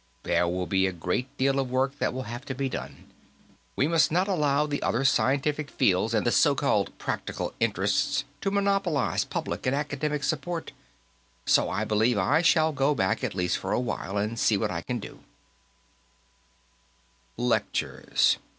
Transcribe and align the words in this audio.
There 0.23 0.47
will 0.47 0.65
be 0.65 0.87
a 0.87 0.91
great 0.91 1.37
deal 1.37 1.59
of 1.59 1.69
work 1.69 1.99
that 1.99 2.11
will 2.11 2.23
have 2.23 2.43
to 2.45 2.55
be 2.55 2.67
done. 2.67 3.11
We 3.75 3.87
must 3.87 4.11
not 4.11 4.27
allow 4.27 4.65
the 4.65 4.81
other 4.81 5.05
scientific 5.05 5.69
fields 5.69 6.15
and 6.15 6.25
the 6.25 6.31
so 6.31 6.55
called 6.55 6.97
practical 6.97 7.53
interests 7.59 8.23
to 8.41 8.49
monopolize 8.49 9.23
public 9.23 9.67
and 9.67 9.75
academic 9.75 10.23
support. 10.23 10.71
So, 11.45 11.69
I 11.69 11.83
believe 11.85 12.17
I 12.17 12.41
shall 12.41 12.71
go 12.71 12.95
back 12.95 13.23
at 13.23 13.35
least 13.35 13.59
for 13.59 13.73
a 13.73 13.79
while, 13.79 14.17
and 14.17 14.39
see 14.39 14.57
what 14.57 14.71
I 14.71 14.81
can 14.81 14.97
do" 14.97 15.19
Lectures. 17.37 18.37